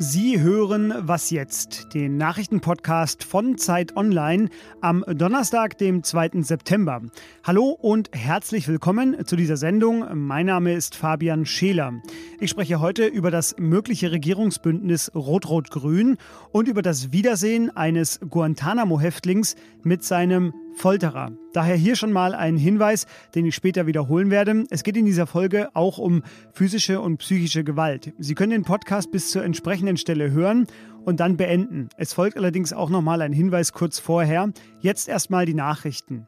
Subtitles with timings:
[0.00, 4.48] Sie hören Was jetzt, den Nachrichtenpodcast von Zeit Online
[4.80, 6.42] am Donnerstag, dem 2.
[6.42, 7.02] September.
[7.42, 10.06] Hallo und herzlich willkommen zu dieser Sendung.
[10.14, 12.00] Mein Name ist Fabian Scheler.
[12.38, 16.16] Ich spreche heute über das mögliche Regierungsbündnis Rot-Rot-Grün
[16.52, 21.32] und über das Wiedersehen eines Guantanamo-Häftlings mit seinem Folterer.
[21.52, 24.64] Daher hier schon mal ein Hinweis, den ich später wiederholen werde.
[24.70, 28.14] Es geht in dieser Folge auch um physische und psychische Gewalt.
[28.18, 30.66] Sie können den Podcast bis zur entsprechenden Stelle hören
[31.04, 31.88] und dann beenden.
[31.96, 34.50] Es folgt allerdings auch noch mal ein Hinweis kurz vorher.
[34.80, 36.26] Jetzt erstmal die Nachrichten.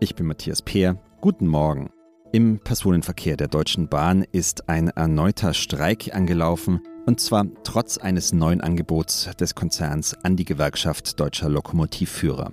[0.00, 0.96] Ich bin Matthias Peer.
[1.20, 1.90] Guten Morgen.
[2.30, 6.80] Im Personenverkehr der Deutschen Bahn ist ein erneuter Streik angelaufen.
[7.08, 12.52] Und zwar trotz eines neuen Angebots des Konzerns an die Gewerkschaft deutscher Lokomotivführer.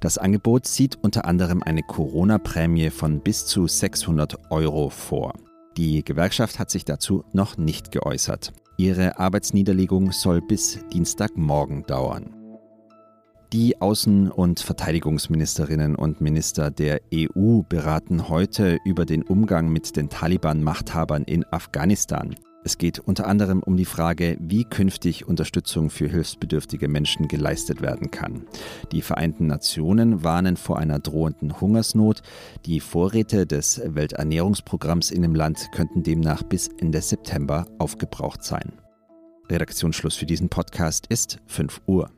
[0.00, 5.32] Das Angebot sieht unter anderem eine Corona-Prämie von bis zu 600 Euro vor.
[5.78, 8.52] Die Gewerkschaft hat sich dazu noch nicht geäußert.
[8.76, 12.34] Ihre Arbeitsniederlegung soll bis Dienstagmorgen dauern.
[13.54, 20.10] Die Außen- und Verteidigungsministerinnen und Minister der EU beraten heute über den Umgang mit den
[20.10, 22.34] Taliban-Machthabern in Afghanistan.
[22.64, 28.10] Es geht unter anderem um die Frage, wie künftig Unterstützung für hilfsbedürftige Menschen geleistet werden
[28.10, 28.46] kann.
[28.90, 32.22] Die Vereinten Nationen warnen vor einer drohenden Hungersnot.
[32.64, 38.72] Die Vorräte des Welternährungsprogramms in dem Land könnten demnach bis Ende September aufgebraucht sein.
[39.50, 42.10] Redaktionsschluss für diesen Podcast ist 5 Uhr.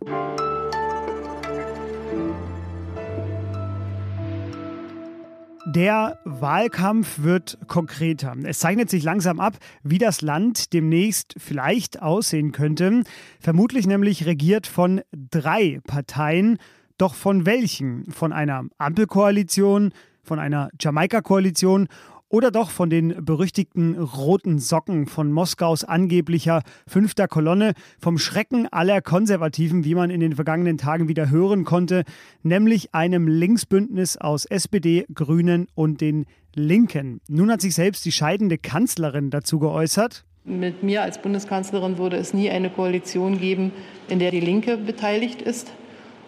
[5.69, 8.37] Der Wahlkampf wird konkreter.
[8.45, 13.03] Es zeichnet sich langsam ab, wie das Land demnächst vielleicht aussehen könnte.
[13.41, 16.59] Vermutlich nämlich regiert von drei Parteien.
[16.99, 18.13] Doch von welchen?
[18.13, 21.89] Von einer Ampelkoalition, von einer Jamaika-Koalition
[22.29, 29.01] oder doch von den berüchtigten roten Socken von Moskaus angeblicher fünfter Kolonne, vom Schrecken aller
[29.01, 32.05] Konservativen, wie man in den vergangenen Tagen wieder hören konnte,
[32.43, 37.21] nämlich einem Linksbündnis aus SPD, Grünen und den Linken.
[37.29, 40.25] Nun hat sich selbst die scheidende Kanzlerin dazu geäußert.
[40.45, 43.73] Mit mir als Bundeskanzlerin würde es nie eine Koalition geben,
[44.09, 45.73] in der die Linke beteiligt ist.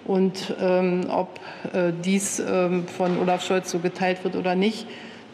[0.04, 1.38] Und ähm, ob
[1.72, 4.86] äh, dies ähm, von Olaf Scholz so geteilt wird oder nicht,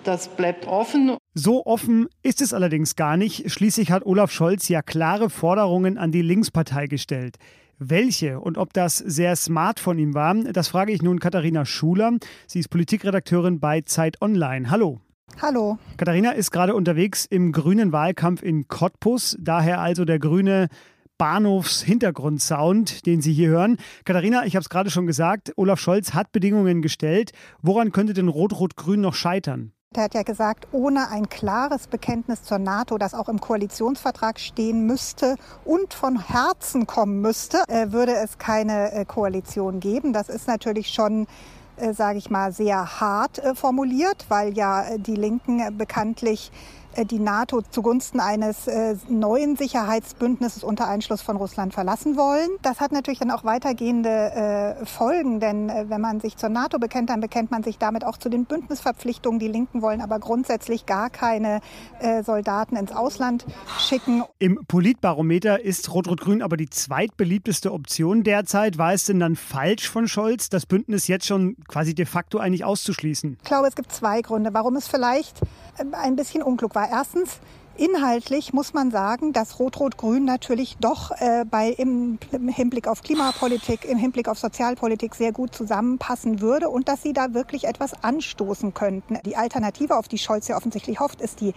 [0.05, 1.17] das bleibt offen.
[1.35, 3.51] So offen ist es allerdings gar nicht.
[3.51, 7.37] Schließlich hat Olaf Scholz ja klare Forderungen an die Linkspartei gestellt.
[7.79, 12.13] Welche und ob das sehr smart von ihm war, das frage ich nun Katharina Schuler.
[12.47, 14.71] Sie ist Politikredakteurin bei Zeit Online.
[14.71, 15.01] Hallo.
[15.43, 15.79] Hallo.
[15.97, 20.69] Katharina ist gerade unterwegs im grünen Wahlkampf in Cottbus, daher also der grüne
[21.19, 23.77] Bahnhofs-Hintergrundsound, den Sie hier hören.
[24.05, 27.33] Katharina, ich habe es gerade schon gesagt, Olaf Scholz hat Bedingungen gestellt.
[27.63, 29.74] Woran könnte denn Rot-Rot-Grün noch scheitern?
[29.97, 34.87] Er hat ja gesagt, ohne ein klares Bekenntnis zur NATO, das auch im Koalitionsvertrag stehen
[34.87, 40.13] müsste und von Herzen kommen müsste, äh, würde es keine äh, Koalition geben.
[40.13, 41.29] Das ist natürlich schon
[41.77, 46.53] äh, sage ich mal, sehr hart formuliert, weil ja die Linken bekanntlich
[47.05, 52.51] die NATO zugunsten eines äh, neuen Sicherheitsbündnisses unter Einschluss von Russland verlassen wollen.
[52.63, 54.09] Das hat natürlich dann auch weitergehende
[54.81, 58.17] äh, Folgen, denn wenn man sich zur NATO bekennt, dann bekennt man sich damit auch
[58.17, 59.39] zu den Bündnisverpflichtungen.
[59.39, 61.61] Die Linken wollen aber grundsätzlich gar keine
[62.25, 63.47] Soldaten ins Ausland
[63.79, 64.23] schicken.
[64.39, 68.79] Im Politbarometer ist Rot-Rot-Grün aber die zweitbeliebteste Option derzeit.
[68.79, 72.65] War es denn dann falsch von Scholz, das Bündnis jetzt schon quasi de facto eigentlich
[72.65, 73.39] auszuschließen?
[73.43, 75.41] Ich glaube, es gibt zwei Gründe, warum es vielleicht
[75.93, 76.84] ein bisschen unklug war.
[76.91, 77.41] Erstens,
[77.77, 83.85] Inhaltlich muss man sagen, dass Rot-Rot-Grün natürlich doch äh, bei, im, im, Hinblick auf Klimapolitik,
[83.85, 88.75] im Hinblick auf Sozialpolitik sehr gut zusammenpassen würde und dass sie da wirklich etwas anstoßen
[88.75, 89.19] könnten.
[89.27, 91.53] Die Alternative, auf die Scholz ja offensichtlich hofft, ist die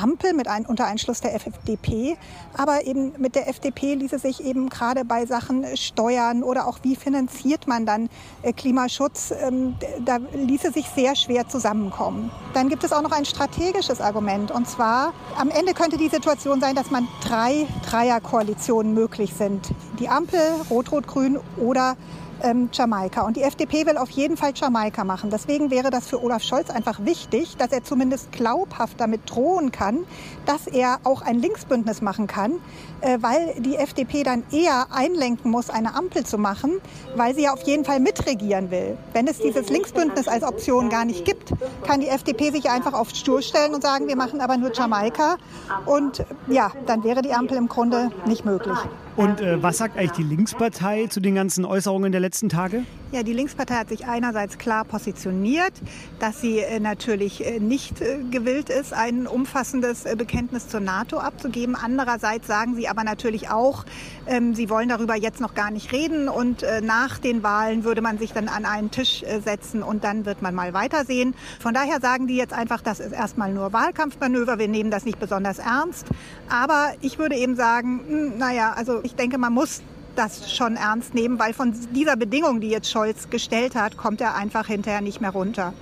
[0.00, 2.16] Ampel mit ein, unter Einschluss der FDP.
[2.56, 6.96] Aber eben mit der FDP ließe sich eben gerade bei Sachen Steuern oder auch wie
[6.96, 8.08] finanziert man dann
[8.42, 12.30] äh, Klimaschutz, ähm, da ließe sich sehr schwer zusammenkommen.
[12.54, 16.60] Dann gibt es auch noch ein strategisches Argument und zwar am Ende könnte die Situation
[16.60, 19.70] sein, dass man drei Dreierkoalitionen möglich sind.
[19.98, 21.96] Die Ampel, Rot-Rot-Grün oder
[22.42, 23.22] ähm, Jamaika.
[23.22, 25.30] Und die FDP will auf jeden Fall Jamaika machen.
[25.30, 30.00] Deswegen wäre das für Olaf Scholz einfach wichtig, dass er zumindest glaubhaft damit drohen kann,
[30.46, 32.52] dass er auch ein Linksbündnis machen kann,
[33.00, 36.80] äh, weil die FDP dann eher einlenken muss, eine Ampel zu machen,
[37.16, 38.96] weil sie ja auf jeden Fall mitregieren will.
[39.12, 41.52] Wenn es dieses Linksbündnis als Option gar nicht gibt,
[41.86, 45.36] kann die FDP sich einfach auf Stuhl stellen und sagen, wir machen aber nur Jamaika.
[45.86, 48.78] Und ja, dann wäre die Ampel im Grunde nicht möglich.
[49.16, 52.84] Und äh, was sagt eigentlich die Linkspartei zu den ganzen Äußerungen der letzten Tage?
[53.12, 55.72] Ja, die Linkspartei hat sich einerseits klar positioniert,
[56.20, 61.74] dass sie äh, natürlich äh, nicht äh, gewillt ist, ein umfassendes Bekenntnis zur NATO abzugeben.
[61.74, 63.84] Andererseits sagen sie aber natürlich auch,
[64.28, 68.18] ähm, sie wollen darüber jetzt noch gar nicht reden und nach den Wahlen würde man
[68.18, 71.34] sich dann an einen Tisch setzen und dann wird man mal weitersehen.
[71.58, 75.18] Von daher sagen die jetzt einfach, das ist erstmal nur Wahlkampfmanöver, wir nehmen das nicht
[75.18, 76.06] besonders ernst.
[76.48, 79.82] Aber ich würde eben sagen, hm, naja, also ich denke, man muss
[80.16, 84.34] das schon ernst nehmen, weil von dieser Bedingung, die jetzt Scholz gestellt hat, kommt er
[84.34, 85.72] einfach hinterher nicht mehr runter.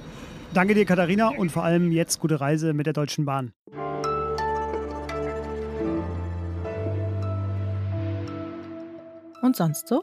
[0.55, 3.53] Danke dir, Katharina, und vor allem jetzt gute Reise mit der Deutschen Bahn.
[9.43, 10.03] Und sonst so?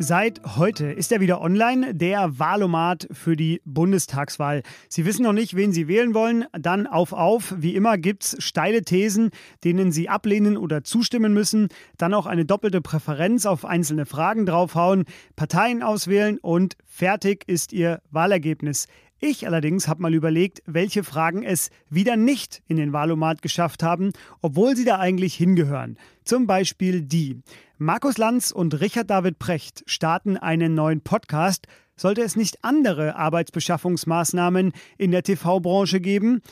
[0.00, 4.62] Seit heute ist er wieder online, der Wahlomat für die Bundestagswahl.
[4.88, 6.46] Sie wissen noch nicht, wen Sie wählen wollen?
[6.52, 7.54] Dann auf auf.
[7.58, 9.30] Wie immer gibt es steile Thesen,
[9.62, 11.68] denen Sie ablehnen oder zustimmen müssen.
[11.96, 15.04] Dann auch eine doppelte Präferenz auf einzelne Fragen draufhauen,
[15.36, 18.88] Parteien auswählen und fertig ist Ihr Wahlergebnis.
[19.26, 24.12] Ich allerdings habe mal überlegt, welche Fragen es wieder nicht in den Wahlomat geschafft haben,
[24.42, 25.96] obwohl sie da eigentlich hingehören.
[26.24, 27.40] Zum Beispiel die.
[27.78, 31.66] Markus Lanz und Richard David Precht starten einen neuen Podcast.
[31.96, 36.42] Sollte es nicht andere Arbeitsbeschaffungsmaßnahmen in der TV-Branche geben?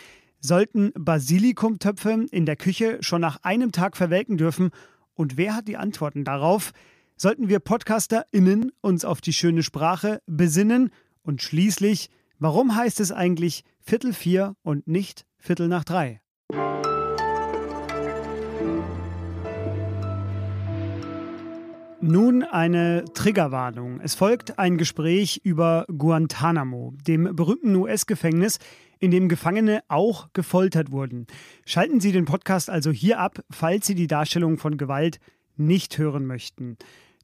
[0.40, 4.70] Sollten Basilikumtöpfe in der Küche schon nach einem Tag verwelken dürfen?
[5.12, 6.72] Und wer hat die Antworten darauf?
[7.18, 10.88] Sollten wir PodcasterInnen uns auf die schöne Sprache besinnen?
[11.22, 12.08] Und schließlich,
[12.42, 16.20] warum heißt es eigentlich Viertel vier und nicht Viertel nach drei?
[22.00, 24.00] Nun eine Triggerwarnung.
[24.00, 28.58] Es folgt ein Gespräch über Guantanamo, dem berühmten US-Gefängnis,
[28.98, 31.28] in dem Gefangene auch gefoltert wurden.
[31.64, 35.20] Schalten Sie den Podcast also hier ab, falls Sie die Darstellung von Gewalt
[35.56, 36.76] nicht hören möchten.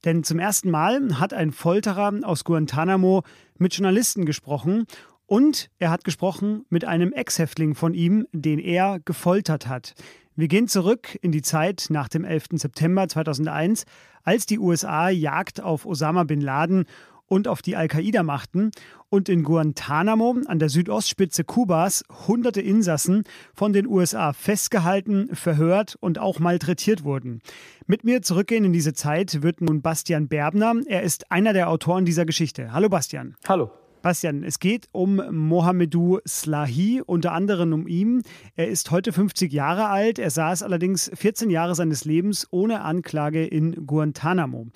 [0.04, 3.22] Denn zum ersten Mal hat ein Folterer aus Guantanamo
[3.58, 4.86] mit Journalisten gesprochen
[5.26, 9.94] und er hat gesprochen mit einem Ex-Häftling von ihm, den er gefoltert hat.
[10.36, 12.46] Wir gehen zurück in die Zeit nach dem 11.
[12.52, 13.84] September 2001,
[14.22, 16.84] als die USA Jagd auf Osama bin Laden
[17.28, 18.70] und auf die Al-Qaida machten
[19.10, 26.18] und in Guantanamo an der Südostspitze Kubas hunderte Insassen von den USA festgehalten, verhört und
[26.18, 27.40] auch malträtiert wurden.
[27.86, 30.74] Mit mir zurückgehen in diese Zeit wird nun Bastian Berbner.
[30.86, 32.72] Er ist einer der Autoren dieser Geschichte.
[32.72, 33.36] Hallo Bastian.
[33.46, 33.70] Hallo.
[34.02, 38.22] Bastian, es geht um Mohamedou Slahi, unter anderem um ihn.
[38.54, 40.18] Er ist heute 50 Jahre alt.
[40.18, 44.68] Er saß allerdings 14 Jahre seines Lebens ohne Anklage in Guantanamo.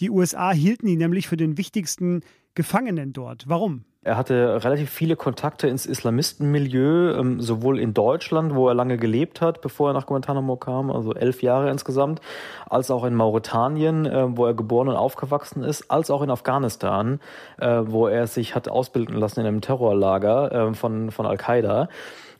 [0.00, 2.22] Die USA hielten ihn nämlich für den wichtigsten
[2.54, 3.48] Gefangenen dort.
[3.48, 3.84] Warum?
[4.06, 9.40] Er hatte relativ viele Kontakte ins Islamistenmilieu, ähm, sowohl in Deutschland, wo er lange gelebt
[9.40, 12.20] hat, bevor er nach Guantanamo kam, also elf Jahre insgesamt,
[12.70, 17.18] als auch in Mauretanien, äh, wo er geboren und aufgewachsen ist, als auch in Afghanistan,
[17.58, 21.88] äh, wo er sich hat ausbilden lassen in einem Terrorlager äh, von, von Al-Qaida.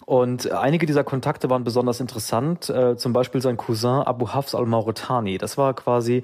[0.04, 5.36] Und einige dieser Kontakte waren besonders interessant, äh, zum Beispiel sein Cousin Abu Hafs al-Mauritani.
[5.36, 6.22] Das war quasi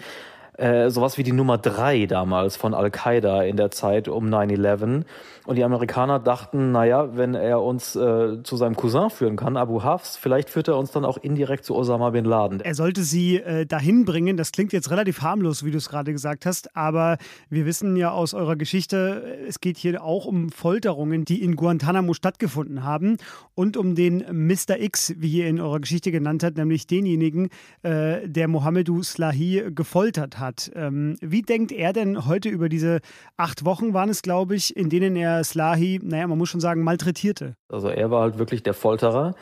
[0.63, 5.03] äh, sowas wie die Nummer drei damals von Al-Qaida in der Zeit um 9-11.
[5.45, 9.83] Und die Amerikaner dachten, naja, wenn er uns äh, zu seinem Cousin führen kann, Abu
[9.83, 12.61] Hafs, vielleicht führt er uns dann auch indirekt zu Osama bin Laden.
[12.61, 14.37] Er sollte sie äh, dahin bringen.
[14.37, 17.19] Das klingt jetzt relativ harmlos, wie du es gerade gesagt hast, aber
[17.51, 22.15] wir wissen ja aus eurer Geschichte, es geht hier auch um Folterungen, die in Guantanamo
[22.15, 23.17] stattgefunden haben
[23.57, 24.79] und um den Mr.
[24.79, 27.49] X, wie ihr in eurer Geschichte genannt habt, nämlich denjenigen,
[27.83, 30.52] äh, der Mohamedou Slahi gefoltert hat.
[30.75, 33.01] Ähm, wie denkt er denn heute über diese
[33.37, 36.83] acht Wochen, waren es, glaube ich, in denen er Slahi, naja, man muss schon sagen,
[36.83, 37.55] malträtierte.
[37.69, 39.35] Also er war halt wirklich der Folterer,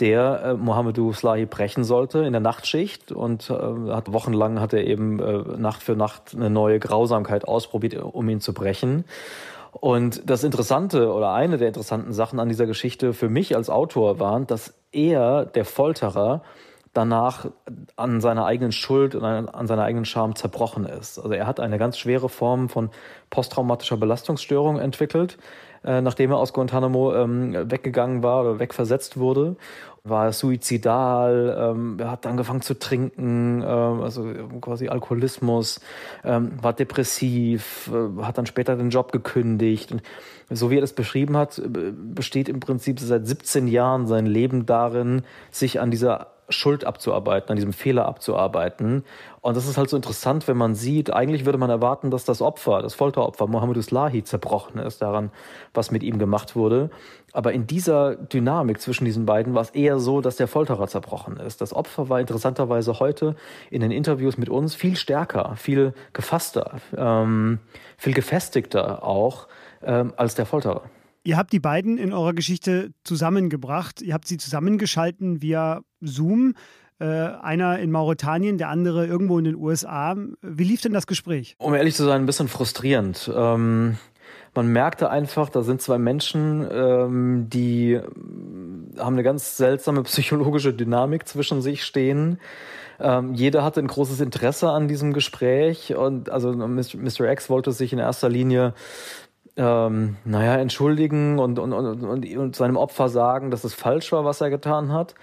[0.00, 3.54] der äh, Mohamedou Slahi brechen sollte in der Nachtschicht und äh,
[3.92, 8.40] hat wochenlang hat er eben äh, Nacht für Nacht eine neue Grausamkeit ausprobiert, um ihn
[8.40, 9.04] zu brechen.
[9.72, 14.18] Und das Interessante oder eine der interessanten Sachen an dieser Geschichte für mich als Autor
[14.18, 16.42] war, dass er, der Folterer,
[16.96, 17.46] danach
[17.96, 21.18] an seiner eigenen Schuld und an seiner eigenen Scham zerbrochen ist.
[21.18, 22.90] Also er hat eine ganz schwere Form von
[23.30, 25.38] posttraumatischer Belastungsstörung entwickelt,
[25.84, 29.56] äh, nachdem er aus Guantanamo ähm, weggegangen war oder wegversetzt wurde.
[30.04, 34.24] War suizidal, ähm, er hat angefangen zu trinken, ähm, also
[34.60, 35.80] quasi Alkoholismus,
[36.24, 39.92] ähm, war depressiv, äh, hat dann später den Job gekündigt.
[39.92, 40.02] Und
[40.48, 41.60] so wie er das beschrieben hat,
[42.14, 47.56] besteht im Prinzip seit 17 Jahren sein Leben darin, sich an dieser Schuld abzuarbeiten, an
[47.56, 49.04] diesem Fehler abzuarbeiten.
[49.40, 52.40] Und das ist halt so interessant, wenn man sieht, eigentlich würde man erwarten, dass das
[52.42, 55.30] Opfer, das Folteropfer Mohammed Slahi zerbrochen ist daran,
[55.74, 56.90] was mit ihm gemacht wurde.
[57.32, 61.36] Aber in dieser Dynamik zwischen diesen beiden war es eher so, dass der Folterer zerbrochen
[61.36, 61.60] ist.
[61.60, 63.36] Das Opfer war interessanterweise heute
[63.70, 67.58] in den Interviews mit uns viel stärker, viel gefasster, ähm,
[67.98, 69.48] viel gefestigter auch
[69.82, 70.82] ähm, als der Folterer.
[71.26, 74.00] Ihr habt die beiden in eurer Geschichte zusammengebracht.
[74.00, 76.54] Ihr habt sie zusammengeschalten via Zoom.
[77.00, 80.14] Äh, einer in Mauretanien, der andere irgendwo in den USA.
[80.40, 81.56] Wie lief denn das Gespräch?
[81.58, 83.28] Um ehrlich zu sein, ein bisschen frustrierend.
[83.34, 83.98] Ähm,
[84.54, 88.00] man merkte einfach, da sind zwei Menschen, ähm, die
[88.96, 92.38] haben eine ganz seltsame psychologische Dynamik zwischen sich stehen.
[92.98, 97.30] Ähm, jeder hatte ein großes Interesse an diesem Gespräch und also Mr.
[97.30, 98.72] X wollte sich in erster Linie
[99.56, 104.24] ähm, naja, entschuldigen und, und, und, und, und seinem Opfer sagen, dass es falsch war,
[104.24, 105.14] was er getan hat.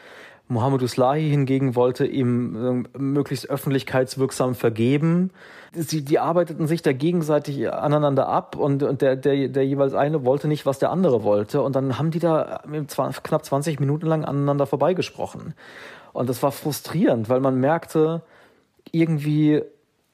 [0.48, 5.32] Mohammed Uslahi hingegen wollte ihm äh, möglichst öffentlichkeitswirksam vergeben.
[5.74, 10.25] Sie, die arbeiteten sich da gegenseitig aneinander ab und, und der, der, der jeweils eine
[10.25, 11.62] wollte nicht, was der andere wollte.
[11.62, 12.62] Und dann haben die da
[13.24, 15.54] knapp 20 Minuten lang aneinander vorbeigesprochen.
[16.12, 18.22] Und das war frustrierend, weil man merkte,
[18.92, 19.63] irgendwie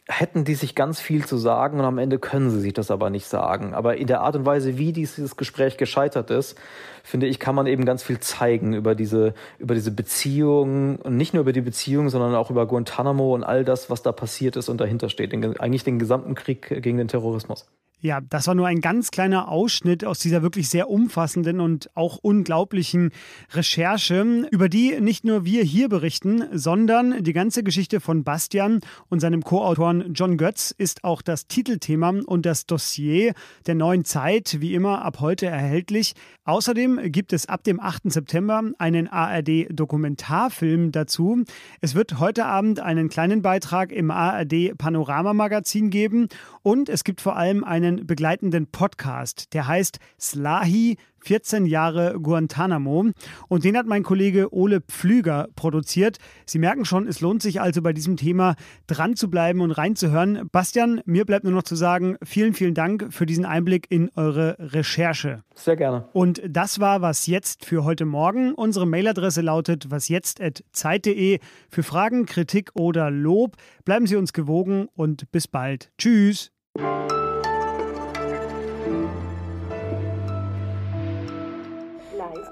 [0.09, 3.11] hätten die sich ganz viel zu sagen und am Ende können sie sich das aber
[3.11, 3.75] nicht sagen.
[3.75, 6.57] Aber in der Art und Weise, wie dieses Gespräch gescheitert ist,
[7.03, 11.35] finde ich, kann man eben ganz viel zeigen über diese, über diese Beziehung und nicht
[11.35, 14.67] nur über die Beziehung, sondern auch über Guantanamo und all das, was da passiert ist
[14.67, 15.31] und dahinter steht.
[15.31, 17.67] Den, eigentlich den gesamten Krieg gegen den Terrorismus.
[18.01, 22.17] Ja, das war nur ein ganz kleiner Ausschnitt aus dieser wirklich sehr umfassenden und auch
[22.21, 23.11] unglaublichen
[23.51, 28.79] Recherche, über die nicht nur wir hier berichten, sondern die ganze Geschichte von Bastian
[29.09, 33.33] und seinem Co-Autoren John Götz ist auch das Titelthema und das Dossier
[33.67, 36.13] der neuen Zeit, wie immer ab heute erhältlich.
[36.45, 38.13] Außerdem gibt es ab dem 8.
[38.13, 41.43] September einen ARD-Dokumentarfilm dazu.
[41.81, 46.29] Es wird heute Abend einen kleinen Beitrag im ARD Panorama Magazin geben
[46.61, 53.11] und es gibt vor allem einen begleitenden Podcast, der heißt Slahi 14 Jahre Guantanamo.
[53.47, 56.17] Und den hat mein Kollege Ole Pflüger produziert.
[56.45, 58.55] Sie merken schon, es lohnt sich also bei diesem Thema
[58.87, 60.49] dran zu bleiben und reinzuhören.
[60.51, 64.55] Bastian, mir bleibt nur noch zu sagen, vielen, vielen Dank für diesen Einblick in eure
[64.59, 65.43] Recherche.
[65.55, 66.07] Sehr gerne.
[66.13, 68.53] Und das war was jetzt für heute Morgen.
[68.53, 71.39] Unsere Mailadresse lautet wasjetzt.zeit.de.
[71.69, 75.91] Für Fragen, Kritik oder Lob bleiben Sie uns gewogen und bis bald.
[75.97, 76.51] Tschüss.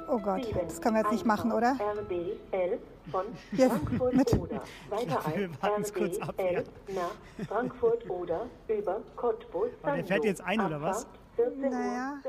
[0.10, 1.78] Oh Gott, das können wir jetzt nicht machen, oder?
[1.80, 2.80] RDL
[3.12, 4.34] von Frankfurt mit.
[4.34, 4.62] oder.
[4.90, 6.62] Weiter ein kurz ab, ja.
[6.94, 9.70] nach Frankfurt oder über Cottbus.
[9.84, 11.08] der fährt jetzt ein, oder was?
[11.60, 12.20] Naja.